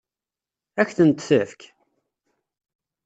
Ad 0.79 0.85
k-tent-tefk? 0.87 1.61